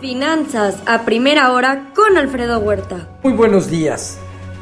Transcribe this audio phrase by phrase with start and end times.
[0.00, 3.06] Finanzas a primera hora con Alfredo Huerta.
[3.22, 4.16] Muy buenos días.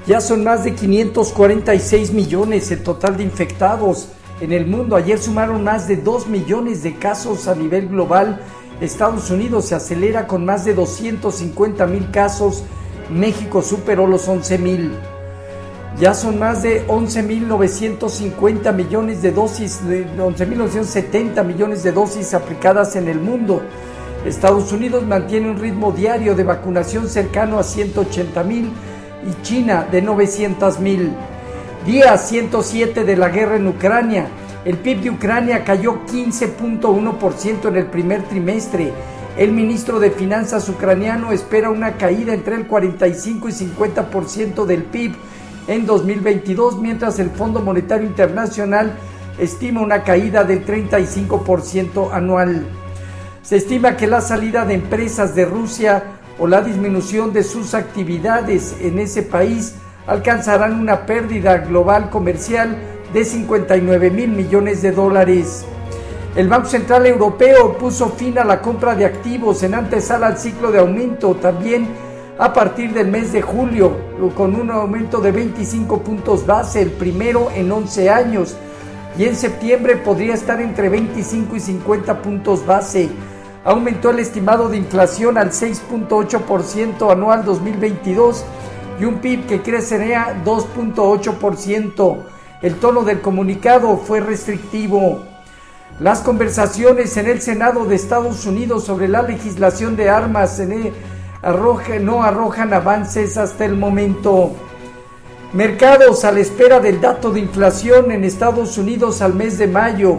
[0.04, 4.08] Ya son más de 546 millones el total de infectados
[4.40, 4.96] en el mundo.
[4.96, 8.40] Ayer sumaron más de 2 millones de casos a nivel global.
[8.80, 12.64] Estados Unidos se acelera con más de 250 mil casos.
[13.08, 14.90] México superó los 11 mil.
[16.00, 23.20] Ya son más de 11.950 millones de dosis, 11.970 millones de dosis aplicadas en el
[23.20, 23.62] mundo.
[24.24, 28.70] Estados Unidos mantiene un ritmo diario de vacunación cercano a 180 mil
[29.26, 31.12] y China de 900 mil.
[31.86, 34.26] Día 107 de la guerra en Ucrania.
[34.64, 38.92] El PIB de Ucrania cayó 15.1% en el primer trimestre.
[39.36, 45.14] El ministro de Finanzas ucraniano espera una caída entre el 45 y 50% del PIB
[45.68, 48.92] en 2022, mientras el Fondo Monetario Internacional
[49.38, 52.66] estima una caída del 35% anual.
[53.42, 56.02] Se estima que la salida de empresas de Rusia
[56.38, 59.74] o la disminución de sus actividades en ese país
[60.06, 62.76] alcanzarán una pérdida global comercial
[63.12, 65.64] de 59 mil millones de dólares.
[66.36, 70.70] El Banco Central Europeo puso fin a la compra de activos en antesala al ciclo
[70.70, 71.88] de aumento también
[72.38, 73.96] a partir del mes de julio,
[74.36, 78.56] con un aumento de 25 puntos base, el primero en 11 años,
[79.16, 83.08] y en septiembre podría estar entre 25 y 50 puntos base
[83.64, 88.44] aumentó el estimado de inflación al 6.8% anual 2022
[88.98, 92.16] y un PIB que crecería 2.8%.
[92.62, 95.22] El tono del comunicado fue restrictivo.
[96.00, 100.60] Las conversaciones en el Senado de Estados Unidos sobre la legislación de armas
[102.00, 104.54] no arrojan avances hasta el momento.
[105.54, 110.18] Mercados a la espera del dato de inflación en Estados Unidos al mes de mayo,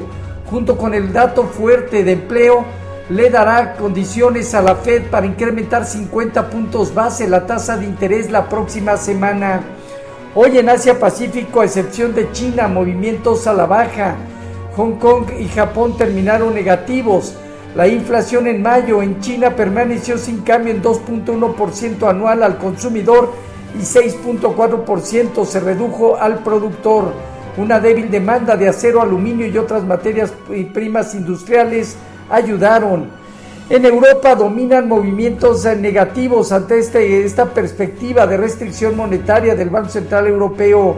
[0.50, 2.66] junto con el dato fuerte de empleo
[3.10, 8.32] le dará condiciones a la Fed para incrementar 50 puntos base la tasa de interés
[8.32, 9.62] la próxima semana.
[10.34, 14.16] Hoy en Asia Pacífico, a excepción de China, movimientos a la baja.
[14.78, 17.36] Hong Kong y Japón terminaron negativos.
[17.76, 23.32] La inflación en mayo en China permaneció sin cambio en 2.1% anual al consumidor
[23.76, 27.14] y 6.4% se redujo al productor.
[27.58, 30.32] Una débil demanda de acero, aluminio y otras materias
[30.74, 31.98] primas industriales
[32.30, 33.10] ayudaron.
[33.70, 40.28] En Europa dominan movimientos negativos ante este, esta perspectiva de restricción monetaria del Banco Central
[40.28, 40.98] Europeo.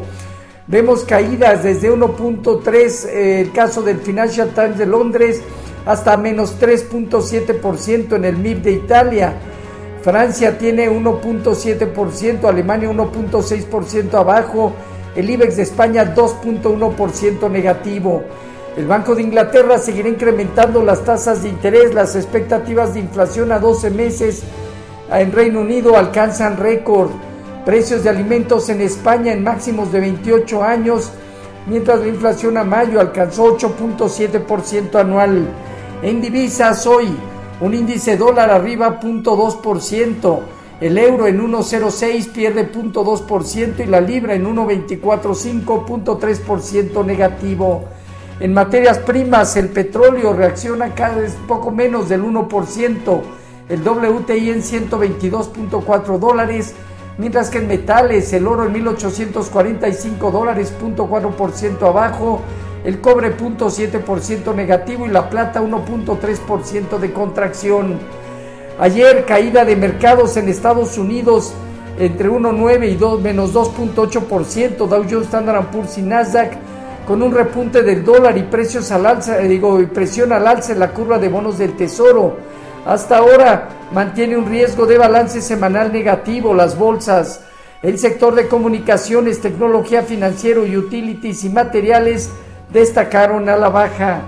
[0.67, 5.41] Vemos caídas desde 1.3 eh, el caso del Financial Times de Londres
[5.85, 9.33] hasta menos 3.7% en el MIB de Italia.
[10.01, 14.73] Francia tiene 1.7%, Alemania 1.6% abajo,
[15.15, 18.23] el IBEX de España 2.1% negativo.
[18.77, 21.93] El Banco de Inglaterra seguirá incrementando las tasas de interés.
[21.93, 24.43] Las expectativas de inflación a 12 meses
[25.11, 27.09] en Reino Unido alcanzan récord.
[27.65, 31.11] Precios de alimentos en España en máximos de 28 años,
[31.67, 35.47] mientras la inflación a mayo alcanzó 8.7% anual.
[36.01, 37.15] En divisas hoy,
[37.61, 40.39] un índice dólar arriba 0.2%,
[40.81, 47.83] el euro en 1.06 pierde 0.2% y la libra en 1.245.3% negativo.
[48.39, 53.21] En materias primas, el petróleo reacciona cada vez poco menos del 1%,
[53.69, 56.73] el WTI en 122.4 dólares,
[57.19, 62.41] mientras que en metales el oro en 1845 dólares, 0.4% abajo,
[62.83, 67.99] el cobre 0.7% negativo y la plata 1.3% de contracción.
[68.79, 71.53] Ayer caída de mercados en Estados Unidos
[71.99, 76.57] entre 1.9 y 2, menos 2.8%, Dow Jones, Standard Poor's y Nasdaq
[77.05, 80.79] con un repunte del dólar y precios al alza, eh, digo, presión al alza en
[80.79, 82.37] la curva de bonos del Tesoro.
[82.85, 87.41] Hasta ahora mantiene un riesgo de balance semanal negativo las bolsas.
[87.81, 92.29] El sector de comunicaciones, tecnología financiero y utilities y materiales
[92.71, 94.21] destacaron a la baja.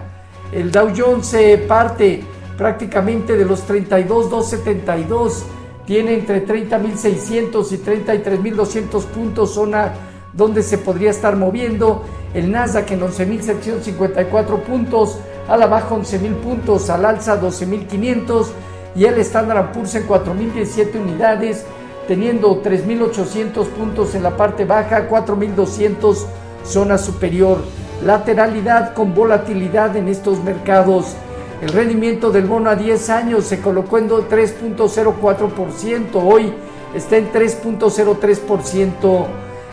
[0.51, 2.23] El Dow Jones se parte
[2.57, 5.43] prácticamente de los 32.272,
[5.85, 9.93] tiene entre 30.600 y 33.200 puntos, zona
[10.31, 12.03] donde se podría estar moviendo
[12.33, 18.47] el Nasdaq en 11.754 puntos, a la baja 11.000 puntos, al alza 12.500
[18.95, 21.65] y el Standard Poor's en 4.017 unidades,
[22.07, 26.25] teniendo 3.800 puntos en la parte baja, 4.200
[26.63, 27.59] zona superior.
[28.01, 31.15] Lateralidad con volatilidad en estos mercados.
[31.61, 36.53] El rendimiento del bono a 10 años se colocó en 3.04%, hoy
[36.93, 39.25] está en 3.03%.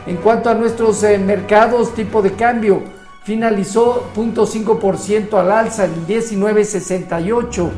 [0.06, 2.82] En cuanto a nuestros eh, mercados, tipo de cambio
[3.22, 7.70] finalizó 0.5% al alza en 19.68.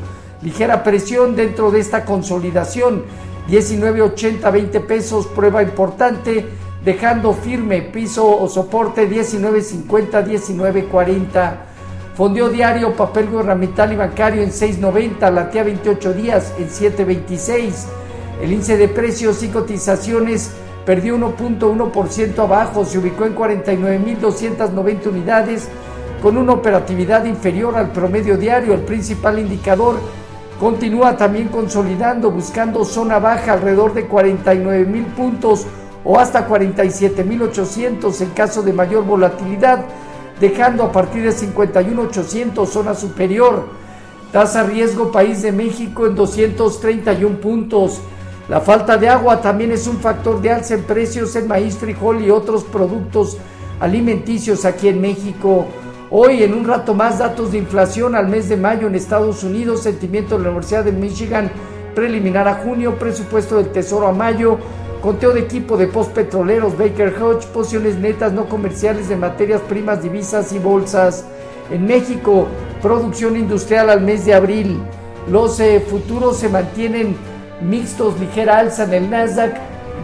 [0.43, 3.05] ligera presión dentro de esta consolidación.
[3.49, 6.49] 19.80, 20 pesos, prueba importante,
[6.85, 11.53] dejando firme piso o soporte 19.50, 19.40.
[12.15, 17.73] Fondió diario, papel gubernamental y bancario en 6.90, latía 28 días en 7.26.
[18.43, 20.51] El índice de precios y cotizaciones
[20.85, 25.69] perdió 1.1% abajo, se ubicó en 49.290 unidades
[26.21, 28.75] con una operatividad inferior al promedio diario.
[28.75, 29.97] El principal indicador
[30.61, 35.67] continúa también consolidando, buscando zona baja alrededor de 49.000 puntos
[36.05, 39.85] o hasta 47.800 en caso de mayor volatilidad,
[40.41, 43.65] dejando a partir de 51.800 zona superior.
[44.33, 48.01] Tasa riesgo país de México en 231 puntos.
[48.49, 52.23] La falta de agua también es un factor de alza en precios en maíz, frijol
[52.23, 53.37] y otros productos
[53.79, 55.67] alimenticios aquí en México.
[56.11, 59.83] Hoy, en un rato más, datos de inflación al mes de mayo en Estados Unidos,
[59.83, 61.51] sentimiento de la Universidad de Michigan
[61.95, 64.59] preliminar a junio, presupuesto del Tesoro a mayo,
[65.03, 70.53] conteo de equipo de postpetroleros Baker Hodge, posiciones netas no comerciales de materias primas, divisas
[70.53, 71.25] y bolsas.
[71.71, 72.47] En México,
[72.81, 74.81] producción industrial al mes de abril.
[75.29, 77.17] Los eh, futuros se mantienen
[77.61, 79.57] mixtos, ligera alza en el Nasdaq,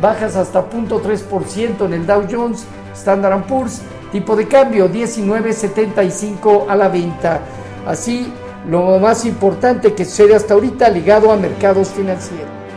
[0.03, 3.81] bajas hasta 0.3% en el Dow Jones, Standard Poor's,
[4.11, 7.41] tipo de cambio 19.75 a la venta.
[7.87, 8.33] Así,
[8.69, 12.68] lo más importante que sucede hasta ahorita ligado a mercados financieros.